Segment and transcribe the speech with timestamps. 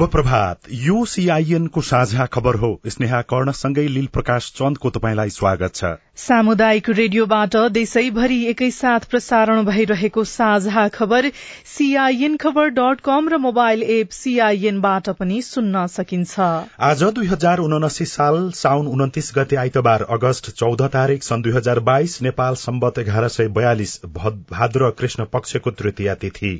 [0.00, 5.84] शुभ प्रभात यो सीआईएनको साझा खबर हो। स्नेहा कर्णसँगै लील प्रकाश चन्दको तपाईँलाई स्वागत छ।
[6.16, 11.30] सामुदायिक रेडियोबाट देशैभरि एकैसाथ प्रसारण भइरहेको साझा खबर
[11.72, 16.48] सीआईएन खबर डट कम र मोबाइल एप सीआईएनबाट पनि सुन्न सकिन्छ।
[16.80, 21.80] आज दुई हजार उनासी साल साउन उन्तिस गते आइतबार अगस्त चौध तारीक सन् दुई हजार
[21.90, 26.56] बाइस नेपाल सम्बत एघार सय बयालिस भाद्र कृष्ण पक्षको तृतीया तिथि।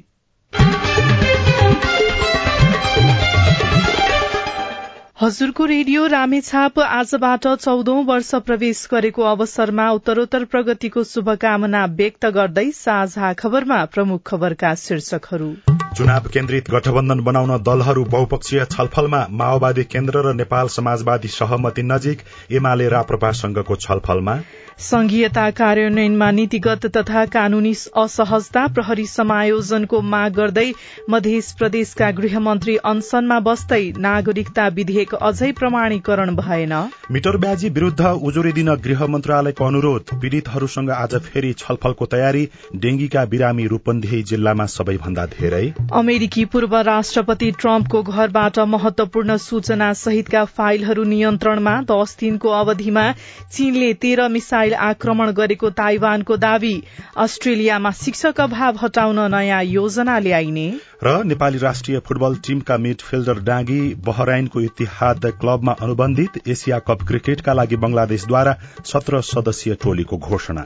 [5.20, 13.33] हजुरको रेडियो रामेछाप आजबाट चौधौं वर्ष प्रवेश गरेको अवसरमा उत्तरोत्तर प्रगतिको शुभकामना व्यक्त गर्दै साझा
[13.33, 15.50] खबरमा प्रमुख खबरका शीर्षकहरू।
[15.97, 22.89] चुनाव केन्द्रित गठबन्धन बनाउन दलहरू बहुपक्षीय छलफलमा माओवादी केन्द्र र नेपाल समाजवादी सहमति नजिक एमाले
[22.89, 24.39] राप्रपासँगको छलफलमा
[24.81, 30.64] संघीयता कार्यान्वयनमा नीतिगत तथा कानूनी असहजता प्रहरी समायोजनको माग गर्दै
[31.11, 36.73] मध्य प्रदेशका गृहमन्त्री अनसनमा बस्दै नागरिकता विधेयक अझै प्रमाणीकरण भएन।
[37.11, 43.67] मिटर ब्याजी विरूद्ध उजुरी दिन गृह मन्त्रालयको अनुरोध। पीड़ितहरूसँग आज फेरि छलफलको तयारी। डेंगीका बिरामी
[43.67, 45.62] रूपन्देही जिल्लामा सबैभन्दा धेरै।
[46.01, 53.06] अमेरिकी पूर्व राष्ट्रपति ट्रम्पको घरबाट महत्वपूर्ण सूचना सहितका फाइलहरू नियन्त्रणमा दश दिनको अवधिमा
[53.53, 56.83] चीनले तेह्र मिसाइल आक्रमण गरेको ताइवानको दावी।
[57.17, 64.61] अस्ट्रेलियामा शिक्षक अभाव हटाउन नयाँ योजना ल्याइने। र नेपाली राष्ट्रिय फुटबल टीमका मिडफिल्डर डाँगी बहराइनको
[64.61, 70.65] इतिहाद क्लबमा अनुबन्धित एसिया कप क्रिकेटका लागि बंगलादेशद्वारा सत्र सदस्यीय टोलीको घोषणा।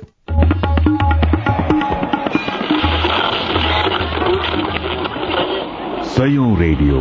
[6.58, 6.98] रेडियो।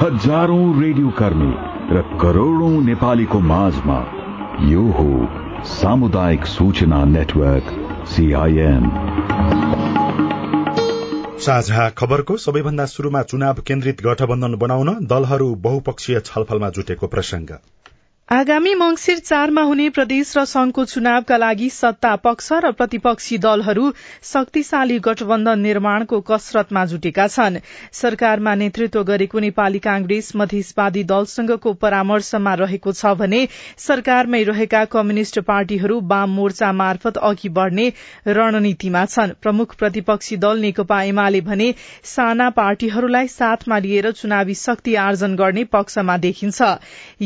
[0.00, 1.54] हजारौं रेडियो कर्मी
[1.96, 4.25] र करोड़ौं नेपालीको माझमा
[4.56, 7.66] यो हो सामुदायिक सूचना नेटवर्क
[8.08, 8.84] सीआईएन
[11.38, 17.50] साझा खबरको सबैभन्दा शुरूमा चुनाव केन्द्रित गठबन्धन बनाउन दलहरू बहुपक्षीय छलफलमा जुटेको प्रसंग
[18.28, 23.90] आगामी मंगिर चारमा हुने प्रदेश र संघको चुनावका लागि सत्ता पक्ष र प्रतिपक्षी दलहरू
[24.24, 27.58] शक्तिशाली गठबन्धन निर्माणको कसरतमा जुटेका छन्।
[27.94, 33.46] सरकारमा नेतृत्व गरेको नेपाली कांग्रेस मधेसवादी दलसँगको परामर्शमा रहेको छ भने
[33.78, 37.86] सरकारमै रहेका कम्युनिष्ट पार्टीहरू वाम मोर्चा मार्फत अघि बढ़ने
[38.30, 41.70] रणनीतिमा छन्। प्रमुख प्रतिपक्षी दल नेकपा एमाले भने
[42.06, 46.74] साना पार्टीहरूलाई साथमा लिएर चुनावी शक्ति आर्जन गर्ने पक्षमा देखिन्छ।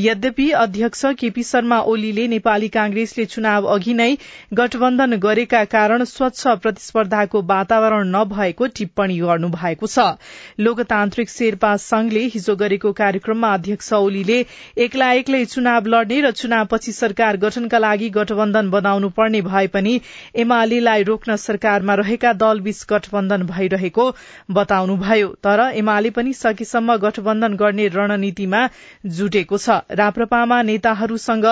[0.03, 0.51] यद्यपि
[0.91, 4.15] अध्यक्ष केपी शर्मा ओलीले नेपाली कांग्रेसले चुनाव अघि नै
[4.59, 10.19] गठबन्धन गरेका कारण स्वच्छ प्रतिस्पर्धाको वातावरण नभएको टिप्पणी गर्नु भएको छ।
[10.59, 14.39] लोकतान्त्रिक शेर्पा संघले हिजो गरेको कार्यक्रममा अध्यक्ष ओलीले
[14.83, 19.95] एक्ला एक्लै चुनाव लड्ने र चुनावपछि सरकार गठनका लागि गठबन्धन बनाउनु पर्ने भए पनि
[20.43, 24.11] एमालेलाई रोक्न सरकारमा रहेका दलबीच गठबन्धन भइरहेको
[24.51, 28.67] बताउनुभयो। तर एमाले पनि सकेसम्म गठबन्धन गर्ने रणनीतिमा
[29.07, 31.45] जुटेको छ। राप्रपामा नेताहरूसँग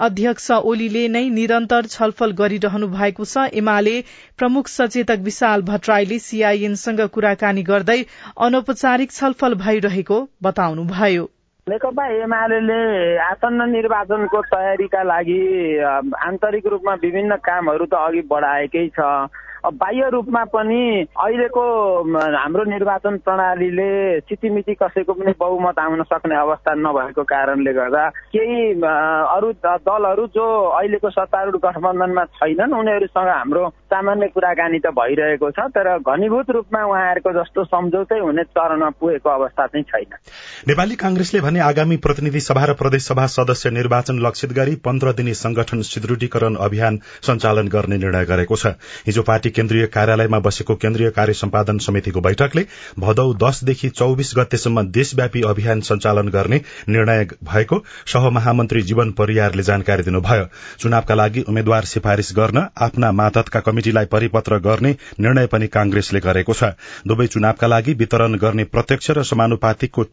[0.00, 3.94] अध्यक्ष ओलीले नै निरन्तर छलफल गरिरहनु भएको छ। एमाले
[4.38, 8.00] प्रमुख सचेतक विशाल भट्टराईले सीआईएनसँग कुराकानी गर्दै
[8.40, 11.24] अनौपचारिक छलफल भइरहेको बताउनुभयो।
[11.66, 12.80] नेकपा एमाले
[13.22, 15.40] आसन्न निर्वाचनको तयारीका लागि
[16.26, 19.06] आन्तरिक रूपमा विभिन्न कामहरू त अघि बढाएकै छ।
[19.64, 21.64] बाह्य रूपमा पनि अहिलेको
[22.34, 29.52] हाम्रो निर्वाचन प्रणालीले सिटिमिति कसैको पनि बहुमत आउन सक्ने अवस्था नभएको कारणले गर्दा केही अरू
[29.62, 36.50] दलहरू जो अहिलेको सत्तारूढ गठबन्धनमा छैनन् उनीहरूसँग हाम्रो सामान्य कुराकानी त भइरहेको छ तर घनीभूत
[36.50, 40.16] रूपमा उहाँहरूको जस्तो सम्झौतै हुने चरणमा पुगेको अवस्था चाहिँ छैन।
[40.68, 45.34] नेपाली कांग्रेसले भने आगामी प्रतिनिधि सभा र प्रदेश सभा सदस्य निर्वाचन लक्षित गरी पन्ध्र दिने
[45.36, 48.74] संगठन सुदृढीकरण अभियान सञ्चालन गर्ने निर्णय गरेको छ।
[49.06, 52.66] हिजो पार्टी केन्द्रीय कार्यालयमा बसेको केन्द्रीय कार्य सम्पादन समितिको बैठकले
[52.98, 57.82] भदौ दशदेखि चौविस गतेसम्म देशव्यापी अभियान सञ्चालन गर्ने निर्णय भएको
[58.12, 60.46] सहमहामन्त्री जीवन परियारले जानकारी दिनुभयो।
[60.80, 66.72] चुनावका लागि उम्मेद्वार सिफारिश गर्न आफ्ना मातहतका कमिटिलाई परिपत्र गर्ने निर्णय पनि कांग्रेसले गरेको छ।
[67.06, 70.04] दुवै चुनावका लागि वितरण गर्ने प्रत्यक्ष र समानुपातिकको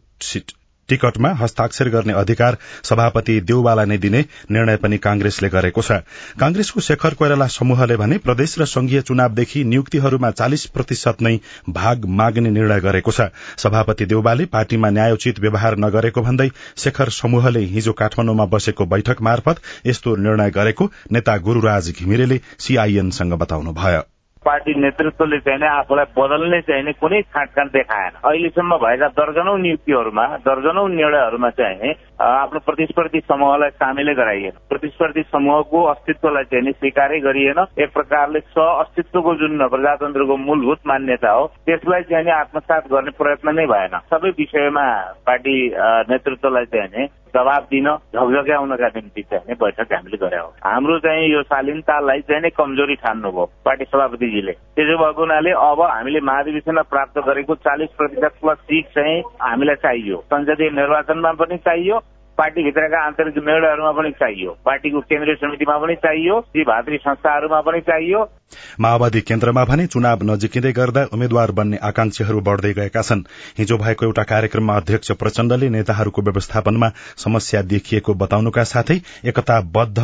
[0.90, 6.02] टिकटमा हस्ताक्षर गर्ने अधिकार सभापति देउवालाई नै दिने निर्णय पनि कांग्रेसले गरेको छ।
[6.40, 11.36] कांग्रेसको शेखर कोइराला समूहले भने प्रदेश र संघीय चुनावदेखि नियुक्तिहरूमा चालिस प्रतिशत नै
[11.70, 17.92] भाग माग्ने निर्णय गरेको छ। सभापति देउवाले पार्टीमा न्यायोचित व्यवहार नगरेको भन्दै शेखर समूहले हिजो
[17.94, 25.68] काठमाण्डुमा बसेको बैठक मार्फत यस्तो निर्णय गरेको नेता गुरूराज घिमिरेले सीआईएनसँग बताउनुभयो। पार्टी नेतृत्वले चाहिँ
[25.68, 31.92] आफूलाई बदल्ने चाहिने कुनै छाँटकाँट देखाएन। अहिलेसम्म भएका दर्जनौ नियुक्तिहरूमा दर्जनौ निर्णयहरूमा चाहिँ
[32.24, 39.34] आफ्नो प्रतिस्पर्धी समूहलाई सामेलै गराइएन। प्रतिस्पर्धी समूहको अस्तित्वलाई चाहिँ स्वीकारै गरिएन। एक प्रकारले स्व अस्तित्वको
[39.44, 44.86] जुन प्रजातन्त्रको मूलभूत मान्यता हो त्यसलाई चाहिँ आत्मसात गर्ने प्रयत्न नै भएन। सबै विषयमा
[45.28, 45.56] पार्टी
[46.10, 52.20] नेतृत्वलाई चाहिँ दबाब दिन झकझक्याउनका निम्ति चाहिँ बैठक हामीले गरे हो। हाम्रो चाहिँ यो शालीनतालाई
[52.20, 57.90] चाहिँ नै कमजोरी ठान्नुभयो पार्टी सभापतिजीले। त्यसो भएको हुनाले अब हामीले महाधिवेशनमा प्राप्त गरेको चालिस
[57.98, 61.98] प्रतिशत प्लस सिट चाहिँ हामीलाई चाहियो। संसदीय निर्वाचनमा पनि चाहियो
[62.38, 68.20] पार्टीभित्रका आन्तरिक निर्णयहरूमा पनि चाहियो। पार्टीको केन्द्रीय समितिमा पनि चाहियो भातृ संस्थाहरूमा पनि चाहियो।
[68.80, 73.26] माओवादी केन्द्रमा भने चुनाव नजिकिँदै गर्दा उम्मेद्वार बन्ने आकांक्षीहरू बढ़दै गएका छन्।
[73.58, 79.98] हिजो भएको एउटा कार्यक्रममा अध्यक्ष प्रचण्डले नेताहरूको व्यवस्थापनमा समस्या देखिएको बताउनुका साथै एकताबद्ध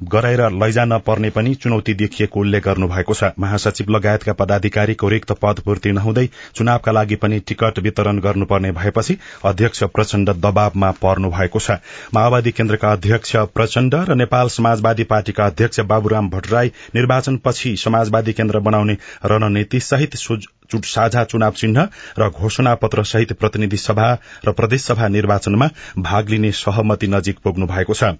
[0.00, 5.92] गराएर लैजान पर्ने पनि चुनौती देखिएको उल्लेख गर्नुभएको छ। महासचिव लगायतका पदाधिकारीको रिक्त पद पूर्ति
[5.92, 11.78] नहुँदै चुनावका लागि पनि टिकट वितरण गर्नुपर्ने भएपछि अध्यक्ष प्रचण्ड दबावमा पर्नु भएको छ।
[12.14, 18.96] माओवादी केन्द्रका अध्यक्ष प्रचण्ड र नेपाल समाजवादी पार्टीका अध्यक्ष बाबुराम भट्टराई निर्वाचनपछि समाजवादी केन्द्र बनाउने
[19.24, 21.88] रणनीति सहित साझा चुनाव चिन्ह
[22.18, 24.12] र घोषणा पत्र सहित प्रतिनिधि सभा
[24.46, 28.14] र प्रदेशसभा निर्वाचनमा भाग लिने सहमति नजिक पुग्नु भएको छ।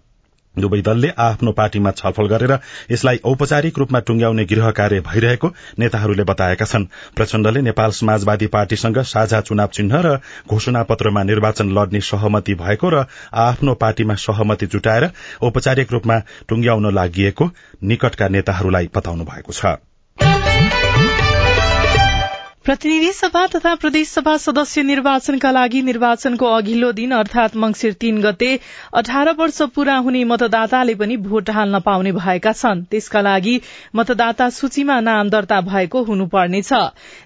[0.59, 2.59] दुवै दलले आफ्नो पार्टीमा छलफल गरेर
[2.91, 6.85] यसलाई औपचारिक रूपमा टुंग्याउने गृह कार्य भइरहेको नेताहरूले बताएका छन्।
[7.17, 10.19] प्रचण्डले नेपाल समाजवादी पार्टीसँग साझा चुनाव चिन्ह र
[10.49, 15.11] घोषणा पत्रमा निर्वाचन लड्ने सहमति भएको र आफ्नो पार्टीमा सहमति जुटाएर
[15.43, 16.19] औपचारिक रूपमा
[16.49, 17.33] टुंग्याउन लागि
[17.83, 19.77] निकटका नेताहरूलाई बताउनु भएको छ।
[22.67, 28.49] प्रतिनिधि सभा तथा प्रदेशसभा सदस्य निर्वाचनका लागि निर्वाचनको अघिल्लो दिन अर्थात मंगिर तीन गते
[28.93, 33.61] अठार वर्ष पूरा हुने मतदाताले पनि भोट हाल्न पाउने भएका छन्। त्यसका लागि
[33.97, 36.73] मतदाता सूचीमा नाम दर्ता भएको हुनुपर्नेछ।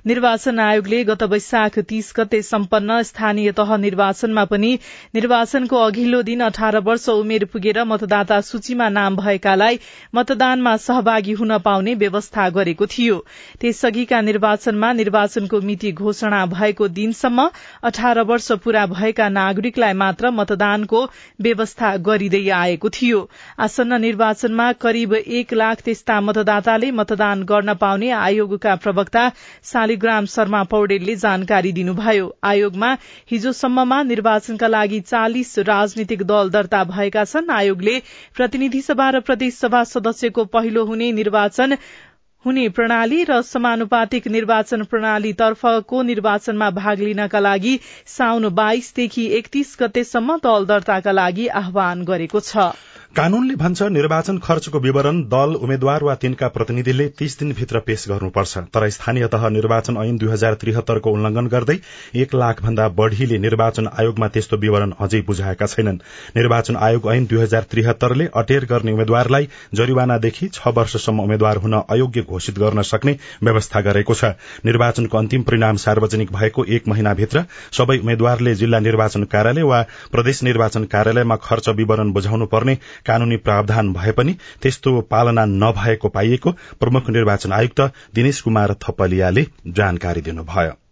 [0.07, 4.75] निर्वाचन आयोगले गत वैशाख तीस गते सम्पन्न स्थानीय तह निर्वाचनमा पनि
[5.15, 9.81] निर्वाचनको अघिल्लो दिन अठार वर्ष उमेर पुगेर मतदाता सूचीमा नाम भएकालाई
[10.15, 13.25] मतदानमा सहभागी हुन पाउने व्यवस्था गरेको थियो।
[13.61, 17.49] त्यसअघिका निर्वाचनमा निर्वाचन निर्वाचनको मिति घोषणा भएको दिनसम्म
[17.85, 21.03] अठार वर्ष पूरा भएका नागरिकलाई मात्र मतदानको
[21.41, 23.21] व्यवस्था गरिँदै आएको थियो।
[23.59, 29.29] आसन्न निर्वाचनमा करिब एक लाख त्यस्ता मतदाताले मतदान गर्न पाउने आयोगका प्रवक्ता
[29.65, 32.91] शालिग्राम शर्मा पौडेलले जानकारी दिनुभयो। आयोगमा
[33.31, 37.99] हिजोसम्ममा निर्वाचनका लागि चालिस राजनीतिक दल दर्ता भएका छन्। आयोगले
[38.37, 41.77] प्रतिनिधि सभा र प्रदेश सभा सदस्यको पहिलो हुने निर्वाचन
[42.45, 47.73] हुने प्रणाली र समानुपातिक निर्वाचन प्रणालीतर्फको निर्वाचनमा भाग लिनका लागि
[48.09, 52.71] साउन बाइसदेखि एकतीस गतेसम्म दल दर्ताका लागि आह्वान गरेको छ।
[53.17, 58.89] कानूनले भन्छ निर्वाचन खर्चको विवरण दल उम्मेद्वार वा तिनका प्रतिनिधिले तीस दिनभित्र पेश गर्नुपर्छ। तर
[58.91, 61.77] स्थानीय तह निर्वाचन ऐन दुई हजार त्रिहत्तरको उल्लंघन गर्दै
[62.17, 65.99] एक लाख भन्दा बढ़ीले निर्वाचन आयोगमा त्यस्तो विवरण अझै बुझाएका छैनन्।
[66.37, 72.23] निर्वाचन आयोग ऐन दुई हजार त्रिहत्तरले अटेर गर्ने उम्मेद्वारलाई जरिवानादेखि छ वर्षसम्म उम्मेद्वार हुन अयोग्य
[72.23, 74.33] घोषित गर्न सक्ने व्यवस्था गरेको छ।
[74.65, 80.85] निर्वाचनको अन्तिम परिणाम सार्वजनिक भएको एक महिनाभित्र सबै उम्मेद्वारले जिल्ला निर्वाचन कार्यालय वा प्रदेश निर्वाचन
[80.95, 87.53] कार्यालयमा खर्च विवरण बुझाउनु पर्ने कानूनी प्रावधान भए पनि त्यस्तो पालना नभएको पाइएको प्रमुख निर्वाचन
[87.53, 87.81] आयुक्त
[88.15, 90.90] दिनेश कुमार थपलियाले जानकारी दिनुभयो।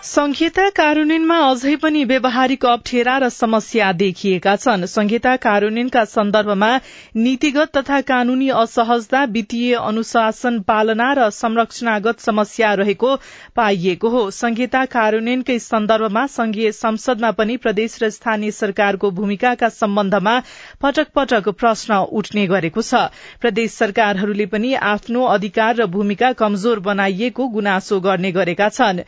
[0.00, 6.70] संहिता कार्यान्वयनमा अझै पनि व्यावहारिक अप्ठ्यारा र समस्या देखिएका छन्। संहिता कार्यान्वयनका सन्दर्भमा
[7.16, 13.10] नीतिगत तथा कानूनी असहजता वित्तीय अनुशासन पालना र संरचनागत समस्या रहेको
[13.56, 20.34] पाइएको हो। संहिता कार्यान्वयनकै सन्दर्भमा संघीय संसदमा पनि प्रदेश र स्थानीय सरकारको भूमिकाका सम्बन्धमा
[20.80, 23.04] पटक पटक प्रश्न उठ्ने गरेको छ।
[23.40, 29.04] प्रदेश सरकारहरूले पनि आफ्नो अधिकार र भूमिका कमजोर बनाइएको गुनासो गर्ने गरेका छन्।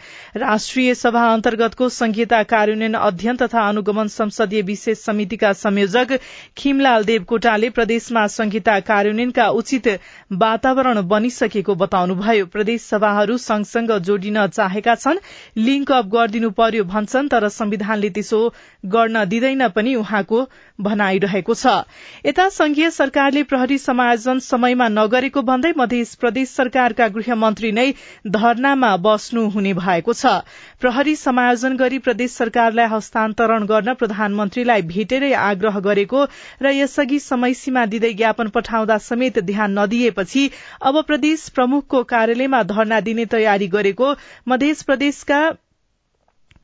[0.82, 6.18] राष्ट्रिय सभा अन्तर्गतको संहिता कार्यान्वयन अध्ययन तथा अनुगमन संसदीय विशेष समितिका संयोजक
[6.58, 9.86] खिमलाल देवकोटाले प्रदेशमा संहिता कार्यान्वयनका उचित
[10.34, 15.22] वातावरण बनिसकेको बताउनुभयो। प्रदेश सभाहरू सँगसँग जोडिन चाहेका छन्
[15.56, 18.42] लिंक अप गरिदिनु पर्यो भन्छन् तर संविधानले त्यसो
[18.86, 20.42] गर्न दिँदैन पनि उहाँको
[20.80, 21.86] भनाइरहेको छ।
[22.26, 27.88] यता संघीय सरकारले प्रहरी समायोजन समयमा नगरेको भन्दै मध्य प्रदेश सरकारका गृहमन्त्री नै
[28.26, 30.42] धरनामा बस्नु हुने भएको छ।
[30.82, 36.22] प्रहरी समायोजन गरी प्रदेश सरकारलाई हस्तान्तरण गर्न प्रधानमन्त्रीलाई भेटेरै आग्रह गरेको
[36.62, 40.44] र यसअघि समय सीमा दिँदै ज्ञापन पठाउँदा समेत ध्यान नदिएपछि
[40.82, 44.14] अब प्रदेश प्रमुखको कार्यालयमा धरना दिने तयारी गरेको
[44.48, 45.42] मध्य प्रदेशका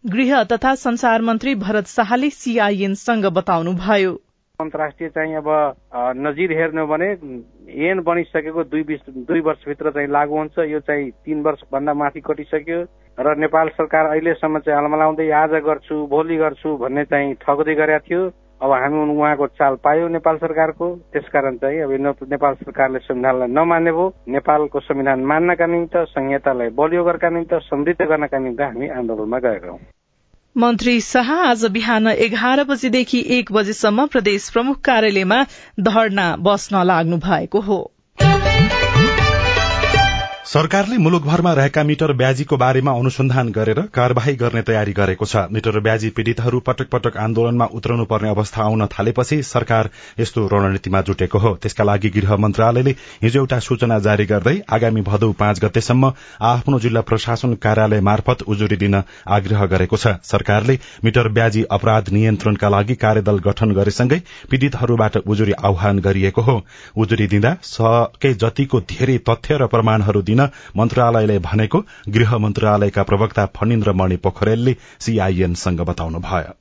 [0.04, 4.18] गृह तथा संचार मन्त्री भरत शाहले सीआईएनसँग बताउनुभयो।
[4.60, 5.48] अन्तर्राष्ट्रिय चाहिँ अब
[6.18, 7.06] नजिर हेर्ने हो भने
[7.88, 12.80] एन बनिसकेको दुई बिस दुई वर्षभित्र चाहिँ लागू हुन्छ। यो चाहिँ तीन वर्षभन्दा माथि कटिसक्यो।
[13.18, 18.22] र नेपाल सरकार अहिलेसम्म चाहिँ अलमलाउँदै आज गर्छु भोलि गर्छु भन्ने चाहिँ ठग्दै गरेका थियो।
[18.58, 21.92] अब हामी उहाँको चाल पायो नेपाल सरकारको। त्यसकारण चाहिँ अब
[22.26, 28.38] नेपाल सरकारले संविधानलाई नमान्ने भयो। नेपालको संविधान मान्नका निम्ति संहितालाई बलियो गर्नका निम्ति समृद्ध गर्नका
[28.38, 29.78] निम्ति हामी आन्दोलनमा गएका हौं।
[30.58, 35.42] मन्त्री शाह आज बिहान एघार बजेदेखि एक बजेसम्म प्रदेश प्रमुख कार्यालयमा
[35.80, 37.78] धरना बस्न लाग्नु भएको हो।
[40.48, 46.08] सरकारले मुलुकभरमा रहेका मिटर ब्याजीको बारेमा अनुसन्धान गरेर कार्यवाही गर्ने तयारी गरेको छ। मिटर ब्याजी
[46.10, 49.90] पीड़ितहरू पटक पटक आन्दोलनमा उत्रनु पर्ने अवस्था आउन थालेपछि सरकार
[50.20, 55.30] यस्तो रणनीतिमा जुटेको हो। त्यसका लागि गृह मन्त्रालयले हिजो एउटा सूचना जारी गर्दै आगामी भदौ
[55.34, 56.12] पाँच गतेसम्म
[56.42, 62.68] आफ्नो जिल्ला प्रशासन कार्यालय मार्फत उजुरी दिन आग्रह गरेको छ। सरकारले मिटर ब्याजी अपराध नियन्त्रणका
[62.68, 66.56] लागि कार्यदल गठन गरेसँगै पीड़ितहरूबाट उजुरी आह्वान गरिएको हो।
[66.96, 71.78] उजुरी दिँदा सके जतिको धेरै तथ्य र प्रमाणहरू दिन मन्त्रालयले भनेको
[72.14, 76.54] गृह मन्त्रालयका प्रवक्ता फणिन्द्र मणि पोखरेलले सीआईएनसँग बताउनु भयो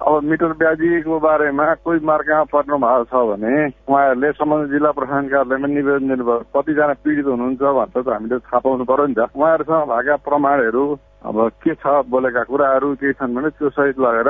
[0.00, 3.52] अब मिटर ब्याजीको बारेमा कोही मार्कामा पर्नु भएको छ भने
[3.88, 8.84] उहाँहरूले सम्बन्धित जिल्ला प्रशासन कार्यालयमा निवेदन दिनुभयो कतिजना पीडित हुनुहुन्छ भनेर त हामीले थाहा पाउनु
[8.84, 10.84] पर्यो नि त। उहाँहरूसँग भएका प्रमाणहरू
[11.24, 14.28] अब के छ बोलेका कुराहरू केही छन् भने त्यो सहित लगेर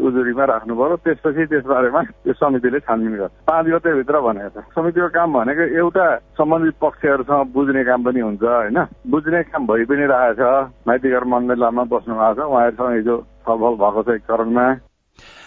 [0.00, 5.32] उजुरीमा राख्नु पर्यो त्यसपछि त्यसबारेमा त्यो समितिले छानबिन गर्छ पाँच गतेभित्र भनेको छ समितिको काम
[5.32, 8.78] भनेको एउटा सम्बन्धित पक्षहरूसँग बुझ्ने काम पनि हुन्छ होइन
[9.10, 10.42] बुझ्ने काम भइ पनि रहेछ
[10.88, 14.66] माइतीघर मण्डलामा बस्नु भएको छ उहाँहरूसँग हिजो छलफल भएको छ एक चरणमा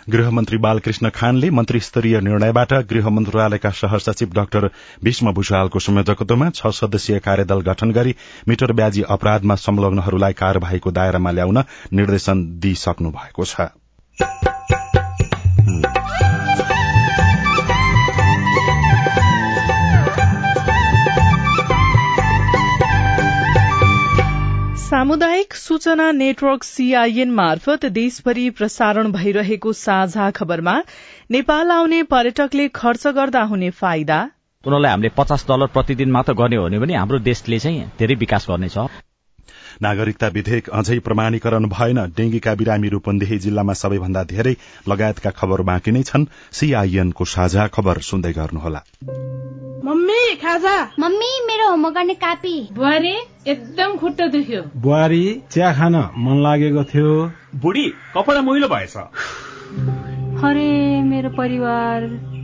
[0.09, 4.69] गृहमन्त्री बालकृष्ण खानले मन्त्री स्तरीय निर्णयबाट गृह मन्त्रालयका सहसचिव डाक्टर
[5.03, 8.15] भीष्म भूषालको संयोजकत्वमा छ सदस्यीय कार्यदल गठन गरी
[8.47, 13.69] मिटर ब्याजी अपराधमा संलग्नहरूलाई कार्यवाहीको दायरामा ल्याउन निर्देशन दिइसक्नु भएको छ।
[24.91, 30.83] सामुदायिक सूचना नेटवर्क सीआईएन मार्फत देशभरि प्रसारण भइरहेको साझा खबरमा
[31.31, 34.17] नेपाल आउने पर्यटकले खर्च गर्दा हुने फाइदा।
[34.67, 38.77] उनीहरूलाई हामीले पचास डलर प्रतिदिन मात्र गर्ने हो भने हाम्रो देशले चाहिँ धेरै विकास गर्नेछ।
[39.83, 44.55] नागरिकता विधेयक अझै प्रमाणीकरण भएन। डेंगीका बिरामी रूपन्देही जिल्लामा सबैभन्दा धेरै
[44.89, 48.83] लगायतका खबर बाँकी नै छन्। सीआईएनको साझा खबर सुन्दै गर्नुहोला।
[49.85, 50.75] मम्मी खाजा?
[50.99, 53.15] मम्मी मेरो होमवर्क गर्ने कापी। बुहारी
[53.47, 58.97] एकदम खुट्टा दुख्यो। बुहारी चिया खान मन लागेको थियो। बुढी कपडा मैलो भएछ।
[60.45, 60.69] अरे
[61.03, 62.30] मेरो परिवार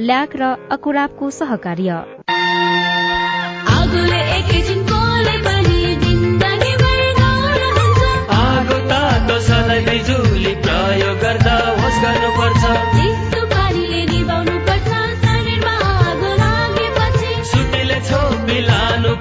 [0.00, 2.04] ल्याक र अकुराबको सहकार्य।
[10.62, 12.64] प्रयोग गर्दा होस् गर्नुपर्छ।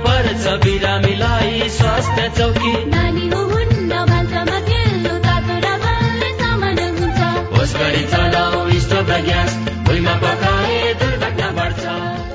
[0.06, 2.97] पर्छ बिरामीलाई स्वास्थ्य चौकी।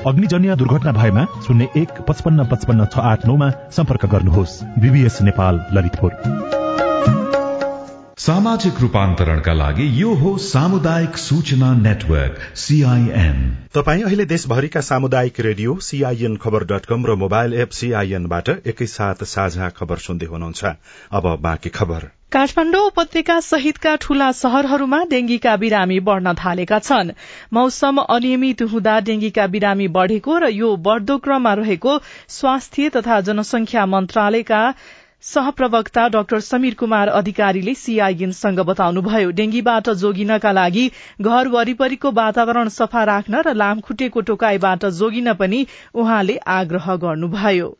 [0.07, 6.11] अग्निजन्य दुर्घटना भएमा शून्य एक पचपन्न पचपन्न छ आठ नौमा सम्पर्क गर्नुहोस्। बीबीएस नेपाल ललितपुर।
[8.19, 13.37] सामाजिक रूपान्तरणका लागि यो हो सामुदायिक सूचना नेटवर्क सीआईएन
[13.73, 19.69] तपाईँ अहिले देशभरिका सामुदायिक radio CIN Khabar dot com र मोबाइल एप सीआईएनबाट एकैसाथ साझा
[19.69, 20.63] खबर सुन्दै हुनुहुन्छ।
[21.11, 27.11] अब बाँकी खबर। काठमाण्डु उपत्यका सहितका ठूला शहरहरूमा डेंगीका बिरामी बढ़न थालेका छन्।
[27.53, 31.93] मौसम अनियमित हुँदा डेंगीका बिरामी बढ़ेको र यो बढ़दो क्रममा रहेको
[32.37, 34.63] स्वास्थ्य तथा जनसंख्या मन्त्रालयका
[35.23, 40.89] सहप्रवक्ता डाक्टर समीर कुमार अधिकारीले सीआईएनसँग बताउनुभयो डेंगीबाट जोगिनका लागि
[41.21, 47.71] घर वरिपरिको वातावरण सफा राख्न र लामखुट्टेको टोकाईबाट जोगिन पनि उहाँले आग्रह गर्नुभयो।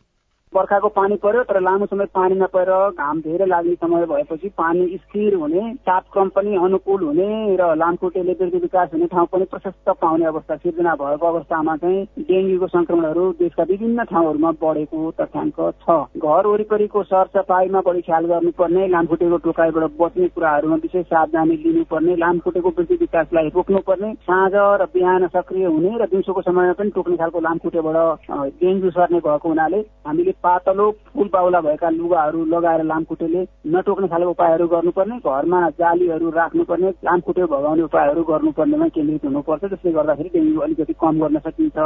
[0.54, 5.36] बर्खाको पानी पर्यो तर लामो समय पानी नपरेर घाम धेरै लाग्ने समय भएपछि पानी स्थिर
[5.36, 10.56] हुने तापक्रम पनि अनुकूल हुने र लामखुट्टेले वृद्धि विकास हुने ठाउँ पनि प्रशस्त पाउने अवस्था
[10.58, 17.82] सिर्जना भएको अवस्थामा चाहिँ डेङ्गुको संक्रमणहरू देशका विभिन्न ठाउँहरूमा बढेको तथ्याङ्क छ। घर वरिपरिको सरसफाइमा
[17.82, 24.54] बढी ख्याल गर्नुपर्ने लामखुट्टेको टोकाइबाट बच्ने कुराहरूमा विशेष सावधानी लिनुपर्ने लामखुट्टेको वृद्धि विकासलाई रोक्नुपर्ने साँझ
[24.54, 29.84] र बिहान सक्रिय हुने र दिउँसोको समयमा पनि टोक्ने खालको लामखुट्टेबाट डेङ्गु सर्ने भएको हुनाले
[30.06, 36.90] हामीले पातलो फुल बाहुला भएका लुगाहरू लगाएर लामखुट्टेले नटोक्ने खालको उपायहरू गर्नुपर्ने घरमा जालीहरू राख्नुपर्ने
[37.06, 41.78] लामखुट्टे भगाउने उपायहरू गर्नुपर्नेमा केन्द्रित हुनुपर्छ। त्यसले गर्दाखेरि डेङ्गु अलिकति कम गर्न सकिन्छ।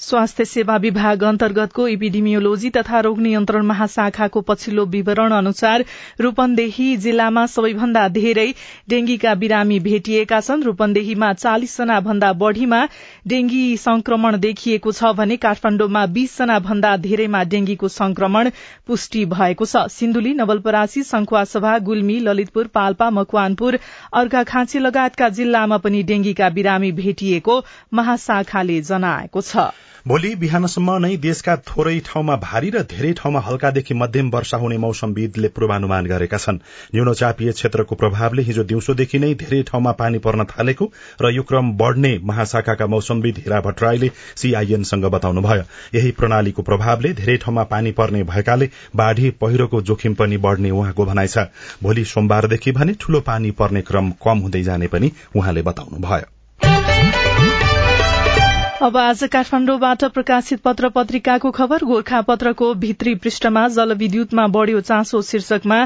[0.00, 5.84] स्वास्थ्य सेवा विभाग अन्तर्गतको इपिडिमियोलोजी तथा रोग नियन्त्रण महाशाखाको पछिल्लो विवरण अनुसार
[6.20, 8.46] रूपन्देही जिल्लामा सबैभन्दा धेरै
[8.88, 12.82] डेंगीका बिरामी भेटिएका छन्। रूपन्देहीमा चालिसजना भन्दा बढ़ीमा
[13.26, 18.50] डेंगी संक्रमण देखिएको छ भने काठमाण्डुमा बीसजना भन्दा धेरैमा डेंगीको संक्रमण
[18.86, 23.78] पुष्टि भएको छ। सिन्धुली नवलपरासी संखुवासभा गुल्मी ललितपुर पाल्पा मकवानपुर
[24.14, 27.60] अर्घाखाँची लगायतका जिल्लामा पनि डेंगीका बिरामी भेटिएको
[27.94, 29.68] महाशाखाले जनाएको छ।
[30.06, 35.48] भोलि बिहानसम्म नै देशका थोरै ठाउँमा भारी र धेरै ठाउँमा हल्कादेखि मध्यम वर्षा हुने मौसमविदले
[35.48, 36.58] पूर्वानुमान गरेका छन्।
[36.94, 40.90] न्यूनचापीय क्षेत्रको प्रभावले हिजो दिउँसोदेखि नै धेरै ठाउँमा पानी पर्न थालेको
[41.22, 45.64] र यो क्रम बढ़ने महाशाखाका मौसमविद हिरा भट्टराईले सीआईएनसँग बताउनुभयो।
[45.94, 51.28] यही प्रणालीको प्रभावले धेरै ठाउँमा पानी पर्ने भएकाले बाढ़ी पहिरोको जोखिम पनि बढ़ने उहाँको भनाइ
[51.28, 51.46] छ।
[51.82, 56.35] भोलि सोमबारदेखि भने ठूलो पानी पर्ने क्रम कम हुँदै जाने पनि उहाँले बताउनुभयो।
[58.82, 65.78] अब आज काठमाण्डुबाट प्रकाशित पत्र पत्रिकाको खबर गोर्खा पत्रको भित्री पृष्ठमा जलविद्युतमा बढ़्यो चासो शीर्षकमा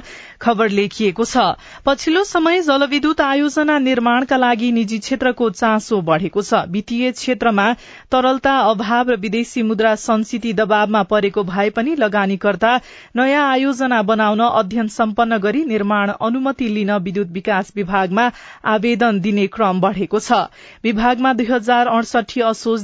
[0.43, 1.45] खबर लेखिएको छ।
[1.87, 7.67] पछिल्लो समय जलविद्युत आयोजना निर्माणका लागि निजी क्षेत्रको चासो बढ़ेको छ। वित्तीय क्षेत्रमा
[8.13, 12.75] तरलता अभाव र विदेशी मुद्रा संस्थिति दबावमा परेको भए पनि लगानीकर्ता
[13.17, 18.31] नयाँ आयोजना बनाउन अध्ययन सम्पन्न गरी निर्माण अनुमति लिन विद्युत विकास विभागमा
[18.75, 20.43] आवेदन दिने क्रम बढ़ेको छ।
[20.85, 21.87] विभागमा दुई हजार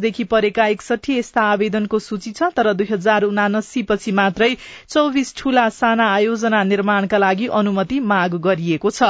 [0.01, 4.51] देखि परेका एकसठी यस्ता आवेदनको सूची छ तर दुई हजार उनासी पछि मात्रै
[4.89, 9.03] चौविस ठूला साना आयोजना निर्माणका लागि अनुमति माग गरिएको छ।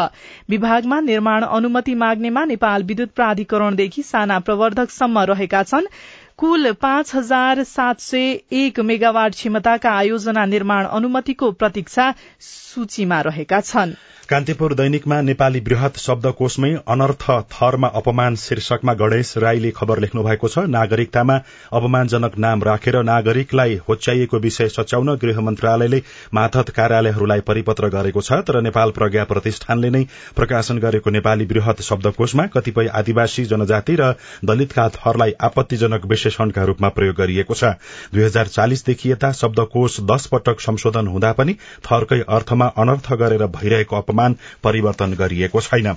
[0.51, 5.87] विभागमा निर्माण अनुमति माग्नेमा नेपाल विद्युत प्राधिकरणदेखि साना प्रवर्धकसम्म रहेका छन्।
[6.37, 13.95] कुल पाँच हजार सात सय एक मेगावाट क्षमताका आयोजना निर्माण अनुमतिको प्रतीक्षा सूचीमा रहेका छन्।
[14.29, 20.65] कान्तिपुर दैनिकमा नेपाली वृहत शब्दकोशमै अनर्थ थरमा अपमान शीर्षकमा गणेश राईले खबर लेख्नु भएको छ।
[20.69, 21.37] नागरिकतामा
[21.73, 26.01] अपमानजनक नाम राखेर नागरिकलाई होच्याइएको विषय सच्याउन गृह मन्त्रालयले
[26.35, 30.03] माथत कार्यालयहरूलाई परिपत्र गरेको छ। तर नेपाल प्रज्ञा प्रतिष्ठानले नै
[30.37, 34.11] प्रकाशन गरेको नेपाली वृहत शब्दकोशमा कतिपय आदिवासी जनजाति र
[34.45, 37.73] दलितका थरलाई आपत्तिजनक विशेषणका रूपमा प्रयोग गरिएको छ।
[38.11, 43.97] दुई हजार चालिसदेखि यता शब्दकोश दश पटक संशोधन हुँदा पनि थरकै अर्थमा अनर्थ गरेर भइरहेको
[44.17, 45.93] अपमान परिवर्तन गरिएको छैन।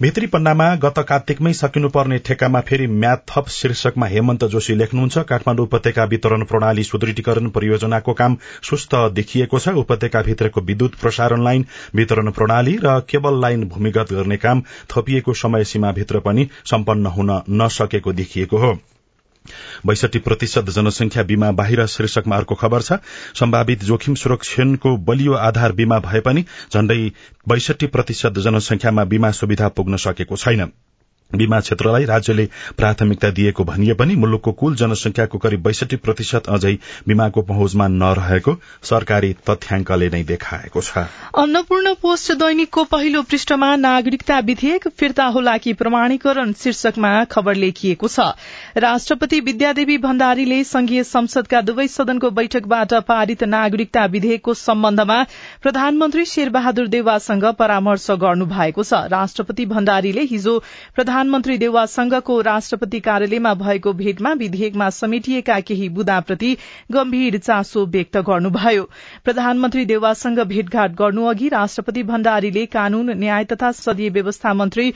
[0.00, 6.04] भित्री पन्नामा गत कार्तिकमै सकिनुपर्ने ठेक्कामा फेरि म्याथ थप शीर्षकमा हेमन्त जोशी लेख्नुहुन्छ। काठमाडौँ उपत्यका
[6.04, 12.78] वितरण प्रणाली सुदृढीकरण परियोजनाको काम सुस्त देखिएको छ। उपत्यका भित्रको विद्युत प्रसारण लाइन वितरण प्रणाली
[12.84, 18.78] र केबल लाइन भूमिगत गर्ने काम थपिएको समय सीमाभित्र पनि सम्पन्न हुन नसकेको देखिएको हो।
[19.86, 22.92] बैसठी प्रतिशत जनसंख्या बीमा बाहिर शीर्षकमा अर्को खबर छ।
[23.34, 27.00] सम्भावित जोखिम सुरक्षणको बलियो आधार बीमा भए पनि झण्डै
[27.48, 30.70] बैसठी प्रतिशत जनसंख्यामा बीमा सुविधा पुग्न सकेको छैन।
[31.36, 32.44] बीमा क्षेत्रलाई राज्यले
[32.76, 36.72] प्राथमिकता दिएको भनिए पनि मुलुकको कुल जनसंख्याको करिब बैसठी प्रतिशत अझै
[37.08, 41.04] बीमाको पहुँचमा नरहेको सरकारी तथ्याङ्कले नै देखाएको छ।
[41.38, 48.26] अन्नपूर्ण पोस्ट दैनिकको पहिलो पृष्ठमा नागरिकता विधेयक फिर्ता होला कि प्रमाणीकरण शीर्षकमा खबर लेखिएको छ।
[48.76, 55.22] राष्ट्रपति विद्यादेवी भण्डारीले संघीय संसदका दुवै सदनको बैठकबाट पारित नागरिकता विधेयकको सम्बन्धमा
[55.62, 60.58] प्रधानमन्त्री शेरबहादुर देवासँग परामर्श गर्नु भएको छ। राष्ट्रपति भण्डारीले हिजो
[61.20, 66.56] प्रधानमन्त्री देवासँगको राष्ट्रपति कार्यालयमा भएको भेटमा विधेयकमा समेटिएका केही बुदाप्रति
[66.92, 68.88] गम्भीर चासो व्यक्त गर्नुभयो।
[69.24, 74.92] प्रधानमन्त्री देवासँग भेटघाट गर्नु अघि राष्ट्रपति भण्डारीले कानून न्याय तथा संसदीय व्यवस्था मन्त्री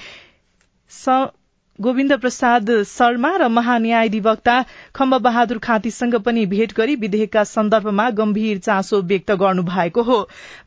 [1.78, 4.54] गोविन्द प्रसाद शर्मा र महान्यायाधिवक्ता
[4.94, 10.18] खम्ब बहादुर खातीसँग पनि भेट गरी विधेयकका सन्दर्भमा गम्भीर चासो व्यक्त गर्नु भएको हो।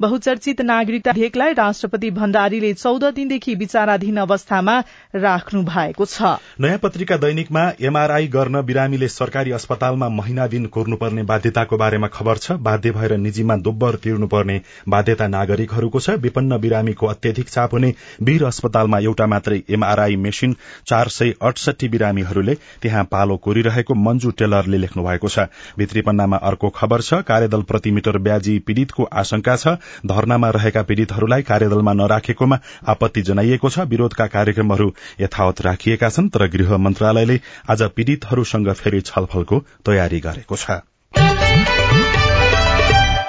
[0.02, 4.78] बहुचर्चित नागरिकता विधेयकलाई राष्ट्रपति भण्डारीले चौध दिनदेखि विचाराधीन अवस्थामा
[5.16, 11.78] राख्नु भएको छ। नयाँ पत्रिका दैनिकमा एमआरआई गर्न बिरामीले सरकारी अस्पतालमा महिना दिन कुर्नुपर्ने बाध्यताको
[11.78, 17.74] बारेमा खबर छ। बाध्य भएर निजीमा दोब्बर तिर्नुपर्ने बाध्यता नागरिकहरूको छ। विपन्न बिरामीको अत्यधिक चाप
[17.74, 20.56] हुने वीर अस्पतालमा एउटा मात्रै एमआरआई मेसिन
[20.98, 25.46] चार सय अडसठी बिरामीहरूले त्यहाँ पालो कोरिरहेको मंजू टेलरले लेख्नु भएको छ।
[25.78, 31.42] भित्री पन्नामा अर्को खबर छ कार्यदल प्रति मिटर ब्याजी पीड़ितको आशंका छ। धरनामा रहेका पीड़ितहरूलाई
[31.44, 38.74] कार्यदलमा नराखेकोमा आपत्ति जनाइएको छ। विरोधका कार्यक्रमहरू यथावत राखिएका छन् तर गृह मन्त्रालयले आज पीड़ितहरूसँग
[38.74, 40.82] फेरि छलफलको तयारी गरेको छ।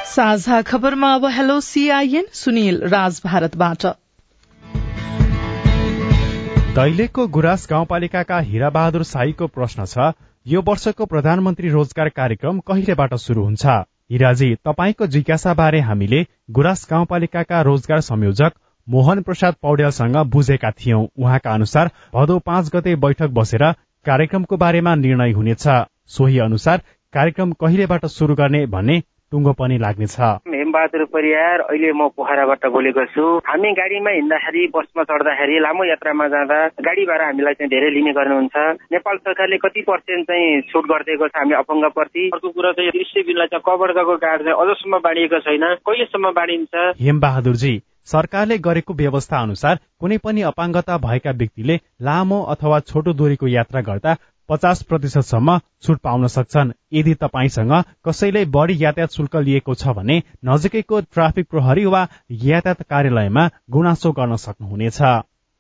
[0.09, 3.87] साझा खबरमा अब हेलो सीआईएन सुनिल राज भारतबाट
[6.69, 10.13] दैलेखको गुराँस गाउँपालिकाका हिराबहादुर साईको प्रश्न छ
[10.47, 13.67] यो वर्षको प्रधानमन्त्री रोजगार कार्यक्रम कहिलेबाट शुरू हुन्छ?
[14.11, 18.53] हिराजी तपाईँको जिज्ञासा बारे हामीले गुराँस गाउँपालिकाका रोजगार संयोजक
[18.87, 23.65] मोहन प्रसाद पौड्यालसँग बुझेका थियौं। उहाँका अनुसार भदौ पाँच गते बैठक बसेर
[24.07, 25.67] कार्यक्रमको बारेमा निर्णय हुनेछ।
[26.09, 26.83] सोही अनुसार
[27.15, 29.03] कार्यक्रम कहिलेबाट शुरू गर्ने भन्ने
[29.33, 30.17] टुङ्गो पनि लाग्नेछ।
[30.69, 36.59] हेमबहादुर परियार अहिले म पोखराबाट बोलेको छु। हामी गाडीमा हिँड्दाखेरि बसमा चढ्दाखेरि लामो यात्रामा जाँदा
[36.85, 38.57] गाडी भाडा हामीलाई चाहिँ धेरै लिने गर्नुहुन्छ।
[38.93, 43.49] नेपाल सरकारले कति पर्सेन्ट चाहिँ छुट गरिदिएको छ हामी अफङ्गप्रति अर्को कुरा चाहिँ दृश्य बिललाई
[43.49, 46.75] चाहिँ कबर्गाको कार्ड चाहिँ अझसम्म बाँडिएको छैन। कहिलेसम्म बाँडिन्छ?
[47.01, 47.75] हेमबहादुरजी
[48.09, 54.13] सरकारले गरेको व्यवस्था अनुसार कुनै पनि अपाङ्गता भएका व्यक्तिले लामो अथवा छोटो दूरीको यात्रा गर्दा
[54.49, 57.73] पचास प्रतिशतसम्म छुट पाउन सक्छन्। यदि तपाईँसँग
[58.07, 62.07] कसैले बढी यातायात शुल्क लिएको छ भने नजिकैको ट्राफिक प्रहरी वा
[62.45, 65.03] यातायात कार्यालयमा गुनासो गर्न सक्नुहुनेछ।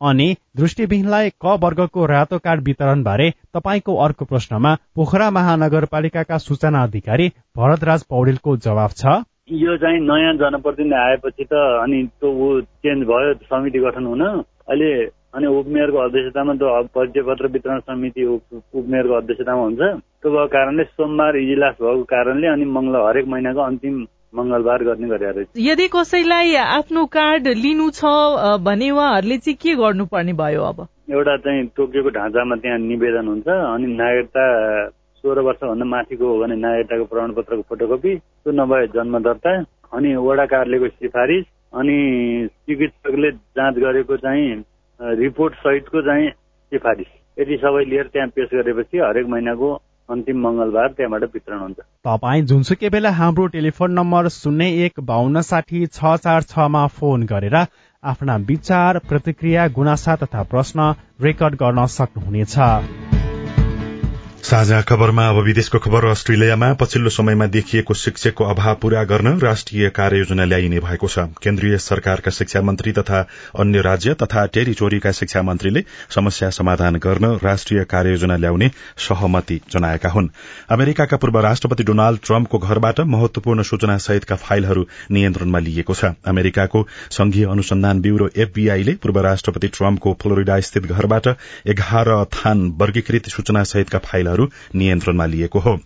[0.00, 7.28] अनि दृष्टिविहीनलाई क वर्गको रातो कार्ड वितरण बारे तपाईँको अर्को प्रश्नमा पोखरा महानगरपालिकाका सूचना अधिकारी
[7.56, 13.78] भरतराज पौडेलको जवाब छ। यो चाहिँ नयाँ जनप्रतिनिधि आएपछि त अनि त्यो चेन्ज भयो समिति
[13.78, 14.90] गठन हुन। अहिले
[15.34, 21.36] अनि उपमेयरको अध्यक्षतामा त्यो परिचय पत्र वितरण समिति उपमेयरको अध्यक्षतामा हुन्छ। त्यो भएको कारणले सोमबार
[21.36, 27.48] इजिलास भएको कारणले अनि मङ्गल हरेक महिनाको अन्तिम मङ्गलबार गर्ने गरेर यदि कसैलाई आफ्नो कार्ड
[27.60, 28.12] लिनु छ
[28.60, 30.86] भने उहाँहरूले चाहिँ के गर्नुपर्ने भयो अब?
[31.10, 34.44] एउटा चाहिँ तोकिएको ढाँचामा त्यहाँ निवेदन हुन्छ अनि नागरिकता
[35.24, 39.54] सोह्र वर्षभन्दा माथिको हो भने नागरिकताको प्रमाणपत्रको फोटोकपी त्यो नभए जन्म दर्ता
[39.92, 41.96] अनि वडा कार्यालयको सिफारिस अनि
[42.66, 44.62] चिकित्सकले जाँच गरेको चाहिँ
[45.00, 46.30] रिपोर्ट सहितको चाहिँ
[46.72, 47.06] सिफारिस।
[47.36, 49.72] यति सबै लिएर त्यहाँ पेश गरेपछि हरेक महिनाको
[50.08, 55.86] अन्तिम मङ्गलबार त्यहाँबाट वितरण हुन्छ। तपाईँ जुनसुकै बेला हाम्रो टेलिफोन नम्बर शून्य एक बाहन्न साठी
[55.88, 57.56] छ चार छमा फोन गरेर
[58.02, 63.17] आफ्ना विचार प्रतिक्रिया गुनासा तथा प्रश्न रेकर्ड गर्न सक्नुहुनेछ।
[64.44, 70.44] साझा खबरमा अब विदेशको खबर अस्ट्रेलियामा पछिल्लो समयमा देखिएको शिक्षकको अभाव पूरा गर्न राष्ट्रिय कार्ययोजना
[70.44, 73.20] ल्याइने भएको छ। केन्द्रीय सरकारका शिक्षा मन्त्री तथा
[73.60, 75.82] अन्य राज्य तथा टेरिटोरीका शिक्षा मन्त्रीले
[76.14, 78.70] समस्या समाधान गर्न राष्ट्रिय कार्ययोजना ल्याउने
[79.08, 80.28] सहमति जनाएका हुन्।
[80.70, 87.44] अमेरिकाका पूर्व राष्ट्रपति डोनाल्ड ट्रम्पको घरबाट महत्वपूर्ण सूचना सहितका फाइलहरू नियन्त्रणमा लिइएको छ। अमेरिकाको संघीय
[87.48, 91.28] अनुसन्धान ब्यूरो एफबीआईले पूर्व राष्ट्रपति ट्रम्पको फ्लोरिडा स्थित घरबाट
[91.74, 95.78] एघार थान वर्गीकृत सूचना सहितका फाइलहरू नियन्त्रणमा लिएको हो।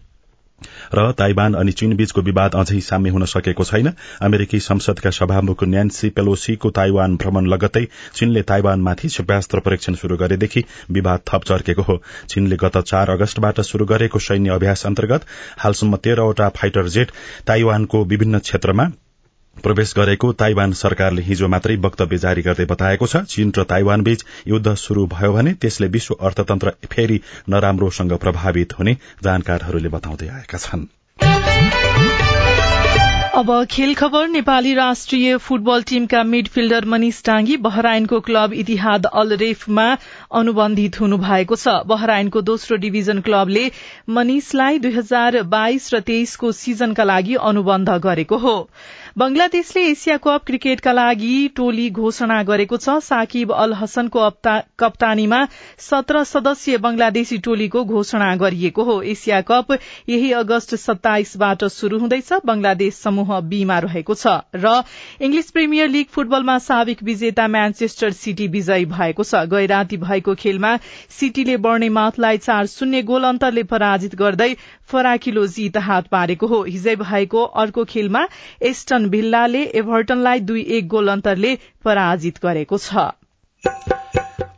[0.95, 6.11] र ताइवान अनि चीन बीचको विवाद अझै साम्य हुन सकेको छैन। अमेरिकी संसदका सभामुख न्यान्सी
[6.11, 12.57] पेलोसीको ताइवान भ्रमण लगत्तै चीनले ताइवानमाथि क्षेपास्त्र परीक्षण शुरू गरेदेखि विवाद थप चर्केको हो। चीनले
[12.57, 15.27] गत चार अगस्तबाट शुरू गरेको सैन्य अभ्यास अन्तर्गत
[15.59, 17.11] हालसम्म तेह्रवटा फाइटर जेट
[17.47, 18.91] ताइवानको विभिन्न क्षेत्रमा
[19.57, 24.25] प्रवेश गरेको ताइवान सरकारले हिजो मात्रै वक्तव्य जारी गर्दै बताएको छ चीन र ताइवान बीच
[24.49, 30.91] युद्ध शुरू भयो भने त्यसले विश्व अर्थतन्त्र फेरि नराम्रोसँग प्रभावित हुने जानकारहरूले बताउँदै आएका छन्।
[33.35, 39.87] अब खेल खबर नेपाली राष्ट्रिय फुटबल टीमका मिडफिल्डर मनिष डाङ्गी बहराइनको क्लब इतिहाद अल रेफमा
[40.41, 43.65] अनुबन्धित हुनु भएको छ। बहराइनको दोस्रो डिभिजन क्लबले
[44.11, 48.57] मनिषलाई दुई हजार बाइस र तेइसको सीजनका लागि अनुबन्ध गरेको हो।
[49.19, 54.29] बंगलादेशले एसिया कप क्रिकेटका लागि टोली घोषणा गरेको छ। साकिब अल हसनको
[54.81, 55.41] कप्तानीमा
[55.79, 59.73] सत्र सदस्यीय बंगलादेशी टोलीको घोषणा गरिएको हो। एसिया कप
[60.09, 64.73] यही अगस्त सत्ताइसबाट शुरू हुँदैछ। बंगलादेश समूह बीमा रहेको छ र
[65.21, 70.73] इंग्लिश प्रिमियर लीग फुटबलमा साविक विजेता म्यान्चेस्टर सिटी विजयी भएको छ। गैराती भएको खेलमा
[71.13, 74.51] सिटीले बर्णेमाथलाई चार शून्य गोल अन्तरले पराजित गर्दै
[74.89, 78.27] फराकिलो जीत हात पारेको हो। हिजै भएको अर्को खेलमा
[78.63, 83.11] एस्टन भिल्लाले एभर्टनलाई दुई एक गोल अन्तरले पराजित गरेको छ।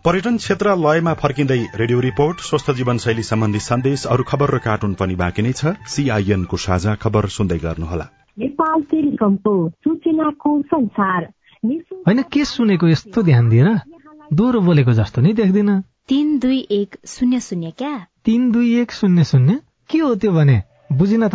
[0.04, 5.14] पर्यटन क्षेत्र लयमा फर्किँदै रेडियो रिपोर्ट स्वस्थ जीवनशैली सम्बन्धी सन्देश अरू खबर र कार्टुन पनि
[5.14, 8.06] बाँकी नै छ। सीआईएनको साझा खबर सुन्दै गर्नुहोला।
[8.38, 11.32] नेपाल टेलिकमको सूचनाको संसार।
[11.64, 13.68] होइन के सुनेको यस्तो ध्यान दिएर
[14.32, 18.06] दोहोरो बोलेको जस्तो नै देख्दिन। तीन दुई एक शून्य शून्य क्या?
[18.24, 19.60] तीन दुई एक शून्य शून्य?
[19.90, 20.62] के हो त्यो भने?
[20.92, 21.34] बुझिन त।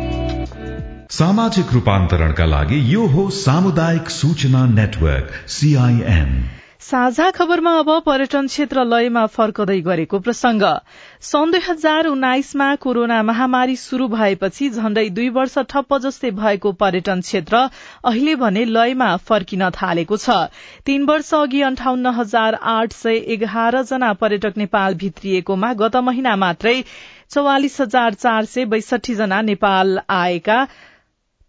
[1.11, 6.29] सामाजिक रूपान्तरणका लागि यो हो सामुदायिक सूचना नेटवर्क सीआईएन
[6.81, 10.63] साझा खबरमा अब पर्यटन क्षेत्र लयमा फर्कदै गरेको प्रसंग
[11.21, 17.21] सन् दुई हजार उन्नाइसमा कोरोना महामारी शुरू भएपछि झण्डै दुई वर्ष ठप्प जस्तै भएको पर्यटन
[17.21, 17.63] क्षेत्र
[18.03, 20.37] अहिले भने लयमा फर्किन थालेको छ।
[20.85, 26.77] तीन वर्ष अघि अन्ठाउन्न हजार आठ सय एघार जना पर्यटक नेपाल भित्रिएकोमा गत महिना मात्रै
[27.35, 30.57] चौवालिस हजार चार सय बैसठी जना नेपाल आएका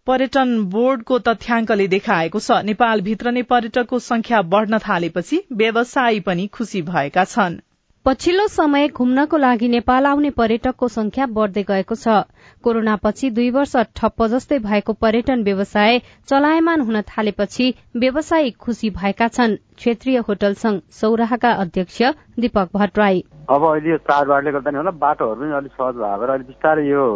[0.07, 7.23] पर्यटन बोर्डको तथ्याङ्कले देखाएको छ। नेपालभित्र नै पर्यटकको संख्या बढ़न थालेपछि व्यवसायी पनि खुशी भएका
[7.27, 7.61] छन्।
[8.05, 12.15] पछिल्लो समय घुम्नको लागि नेपाल आउने पर्यटकको संख्या बढ़दै गएको छ।
[12.63, 19.55] कोरोनापछि दुई वर्ष ठप्प जस्तै भएको पर्यटन व्यवसाय चलायमान हुन थालेपछि व्यवसायी खुशी भएका छन्।
[19.77, 22.01] क्षेत्रीय होटल संघ सौराहाका अध्यक्ष
[22.39, 26.43] दीपक भट्टराई। अब अहिले यो चाडबाडले गर्दा नि होला बाटोहरू पनि अलिक सहज भएर अहिले
[26.43, 27.07] बिस्तारै यो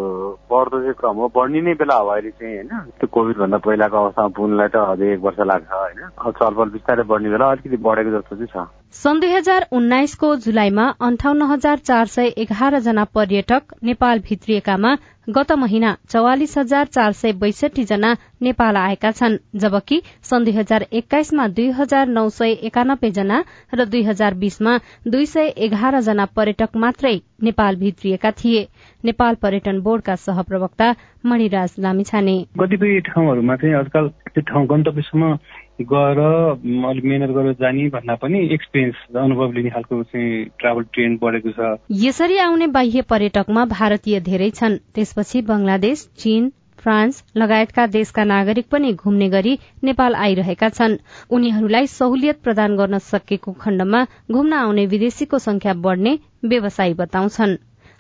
[0.48, 2.72] बढ्दो चाहिँ क्रम हो। बढ्ने नै बेला हो अहिले चाहिँ होइन?
[2.96, 6.00] त्यो कोभिड भन्दा पहिलाको अवस्थामा पुग्नलाई त अझै एक वर्ष लाग्छ होइन?
[6.16, 10.86] अब चलपल बिस्तारै बढ्ने बेला अलिकति बढेको जस्तो चाहिँ छ। सन् दुई हजार उन्नाइसको जुलाईमा
[11.02, 14.96] अन्ठाउन्न हजार चार सय एघार जना पर्यटक नेपाल भित्रिएकामा
[15.28, 20.86] गत महिना चौवालिस हजार चार सय बैसठी जना नेपाल आएका छन् जबकि सन् दुई हजार
[20.92, 23.44] एक्काइसमा दुई हजार नौ सय एकानब्बे जना
[23.76, 28.68] र दुई हजार बीसमा दुई सय एघार जना पर्यटक मात्रै नेपाल भित्रिएका थिए।
[29.04, 30.94] नेपाल पर्यटन बोर्डका सहप्रवक्ता
[31.26, 35.38] मणिराज लामिछाने। कतिपय ठाउँहरूमा चाहिँ आजकल त्यो ठाउँ गन्तव्यसम्म
[35.82, 41.52] गएर अलिक मेहनत गरेर जाने भन्दा पनि एक्सपिरियन्स अनुभव लिने खालको चाहिँ ट्राभल ट्रेन्ड बढेको
[41.52, 44.78] छ। यसरी आउने बाह्य पर्यटकमा भारतीय धेरै छन्
[45.18, 46.50] त्यसपछि बंगलादेश चीन
[46.80, 49.54] फ्रान्स लगायतका देशका नागरिक पनि घुम्ने गरी
[49.84, 50.98] नेपाल आइरहेका छन्।
[51.34, 54.02] उनीहरूलाई सहुलियत प्रदान गर्न सकेको खण्डमा
[54.32, 56.14] घुम्न आउने विदेशीको संख्या बढ़ने
[56.46, 57.58] व्यवसायी बताउँछन्।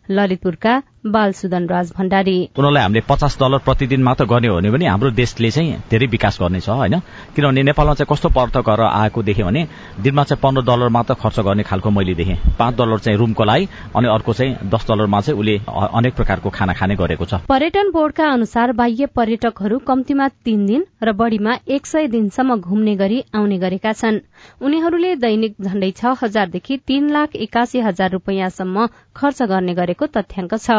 [0.10, 0.74] ललितपुरका
[1.12, 5.78] बालसुदन राज भण्डारी। उनीहरूलाई हामीले पचास डलर प्रतिदिन मात्र गर्ने हो भने हाम्रो देशले चाहिँ
[5.90, 7.00] धेरै विकास गर्नेछ होइन?
[7.36, 9.68] किनभने नेपालमा चाहिँ कस्तो पर्यटक गरेर आएको देखेँ भने
[10.02, 13.68] दिनमा चाहिँ पन्ध्र डलर मात्र खर्च गर्ने खालको मैले देखेँ। पाँच डलर चाहिँ रुमको लागि
[13.96, 18.26] अनि अर्को चाहिँ दस डलरमा चाहिँ उसले अनेक प्रकारको खाना खाने गरेको छ। पर्यटन बोर्डका
[18.30, 23.94] अनुसार बाह्य पर्यटकहरू कम्तीमा तीन दिन र बढ़ीमा एक सय दिनसम्म घुम्ने गरी आउने गरेका
[23.94, 24.20] छन्।
[24.62, 30.70] उनीहरूले दैनिक झण्डै छ हजारदेखि तीन लाख एकासी हजार रूपियाँसम्म खर्च गर्ने गरेको तथ्याङ्क छ।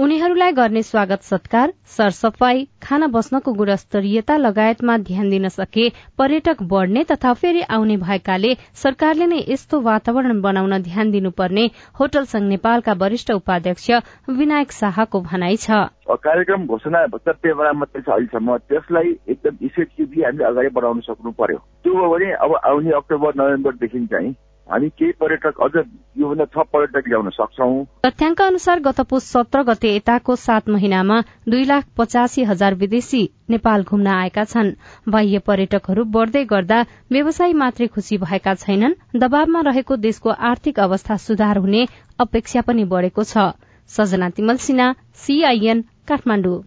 [0.00, 7.32] उनीहरूलाई गर्ने स्वागत सत्कार सरसफाई खाना बस्नको गुणस्तरीयता लगायतमा ध्यान दिन सके पर्यटक बढ़ने तथा
[7.34, 11.66] फेरि आउने भएकाले सरकारले नै यस्तो वातावरण बनाउन ध्यान दिनुपर्ने
[12.00, 13.90] होटल संघ नेपालका वरिष्ठ उपाध्यक्ष
[14.38, 15.70] विनायक शाहको भनाइ छ।
[16.08, 22.54] कार्यक्रम घोषणा मात्रै छ अहिलेसम्म। त्यसलाई एकदम इफेक्टिभली हामीले अगाडि बढाउन सक्नु त्यो भने अब
[22.64, 24.34] आउने अक्टोबर नोभेम्बरदेखि चाहिँ
[24.68, 25.84] हामी केही पर्यटक अझ
[26.18, 27.68] योभन्दा थप पर्यटक ल्याउन सक्छौ।
[28.04, 33.82] तथ्याङ्क अनुसार गत पुस सत्र गते यताको सात महिनामा दुई लाख पचासी हजार विदेशी नेपाल
[33.84, 34.72] घुम्न आएका छन्।
[35.08, 41.58] बाह्य पर्यटकहरू बढ़दै गर्दा व्यवसायी मात्रै खुशी भएका छैनन्। दबावमा रहेको देशको आर्थिक अवस्था सुधार
[41.58, 41.86] हुने
[42.18, 43.48] अपेक्षा पनि बढ़ेको छ।
[43.90, 46.60] सजना तिमल सिन्हा सीआईएन काठमाडौँ।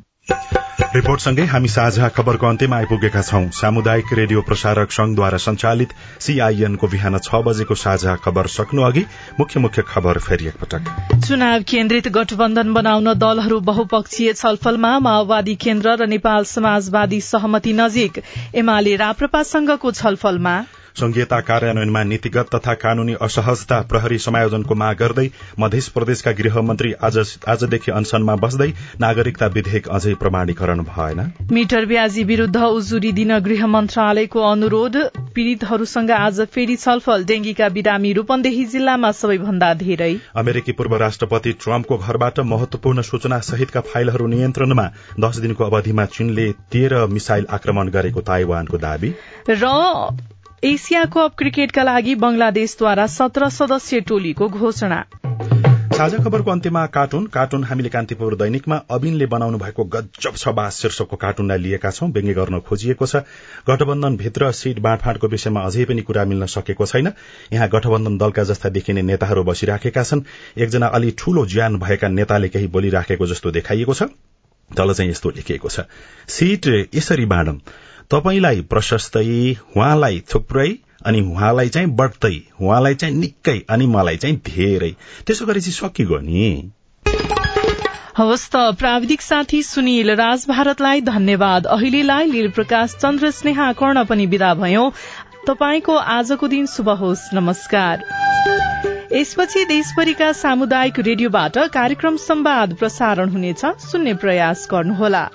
[0.91, 7.39] रिपोर्टसँगै हामी साझा खबरको अन्त्यमा आइपुगेका छौं। सामुदायिक रेडियो प्रसारक संघद्वारा संचालित सीआईएनको बिहान छ
[7.45, 9.03] बजेको साझा खबर सक्नु अघि
[9.39, 10.91] मुख्य मुख्य खबर फेरि एकपटक।
[11.27, 18.21] चुनाव केन्द्रित गठबन्धन बनाउन दलहरू बहुपक्षीय छलफलमा माओवादी केन्द्र र नेपाल समाजवादी सहमति नजिक।
[18.55, 20.55] एमाले राप्रपासँगको छलफलमा
[20.95, 25.27] संघीयता कार्यान्वयनमा नीतिगत तथा कानूनी असहजता प्रहरी समायोजनको माग गर्दै
[25.59, 28.69] मध्य प्रदेशका गृहमन्त्री आजदेखि अनसनमा बस्दै
[29.01, 31.19] नागरिकता विधेयक अझै प्रमाणीकरण भएन।
[31.51, 34.97] मिटर ब्याजी विरूद्ध उजुरी दिन गृह मन्त्रालयको अनुरोध।
[35.35, 42.39] पीड़ितहरूसँग आज फेरि छलफल। डेंगीका बिरामी रूपन्देही जिल्लामा सबैभन्दा धेरै। अमेरिकी पूर्व राष्ट्रपति ट्रम्पको घरबाट
[42.47, 49.13] महत्वपूर्ण सूचना सहितका फाइलहरू नियन्त्रणमा दश दिनको अवधिमा चीनले तेह्र मिसाइल आक्रमण गरेको ताइवानको दावी।
[49.49, 49.65] र
[50.63, 54.99] एसिया कप क्रिकेटका लागि बंगलादेशद्वारा सत्र सदस्यीय टोलीको घोषणा।
[55.97, 61.17] साझा खबरको अन्त्यमा कार्टुन कार्टुन हामीले कान्तिपुर दैनिकमा अबिनले बनाउनु भएको गजब छ बास शीर्षकको
[61.17, 63.23] कार्टुनलाई लिएका छौं व्यङ्ग्य गर्न खोजिएको छ।
[63.67, 67.13] गठबन्धन भित्र सीट बाँडफाँडको विषयमा अझै पनि कुरा मिल्न सकेको छैन।
[67.53, 70.25] यहाँ गठबन्धन दलका जस्ता देखिने नेताहरू बसिराखेका छन्।
[70.57, 74.13] एकजना अलि ठूलो ज्यान भएका नेताले केही बोलिराखेको जस्तो देखाइएको छ।
[74.71, 75.89] तल चाहिँ यस्तो लेखिएको छ।
[76.29, 77.57] सीट यसरी बाँडौं
[78.11, 79.27] तपाईँलाई प्रशस्तै
[79.77, 80.69] उहाँलाई थुप्रै
[81.05, 84.89] अनि उहाँलाई चाहिँ बढ्दै उहाँलाई चाहिँ निकै अनि मलाई चाहिँ धेरै।
[85.27, 86.71] त्यसो गरी चाहिँ सकिगयो नि।
[88.17, 94.25] हवस् त प्राविधिक साथी सुनिल राज भारतलाई धन्यवाद। अहिलेलाई लील प्रकाश चन्द्र स्नेहा कर्ण पनि
[94.25, 94.83] विदा भयो।
[95.47, 98.03] तपाईँको आजको दिन शुभ होस् नमस्कार।
[99.13, 105.29] यसपछि देशभरिका सामुदायिक रेडियोबाट कार्यक्रम संवाद प्रसारण हुनेछ। सुन्ने प्रयास गर्नुहोला।